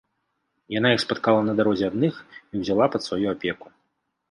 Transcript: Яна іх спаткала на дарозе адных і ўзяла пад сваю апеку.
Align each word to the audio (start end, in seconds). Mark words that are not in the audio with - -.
Яна 0.75 0.89
іх 0.95 1.03
спаткала 1.03 1.41
на 1.51 1.55
дарозе 1.59 1.85
адных 1.91 2.15
і 2.41 2.55
ўзяла 2.65 2.85
пад 2.97 3.01
сваю 3.11 3.27
апеку. 3.37 3.67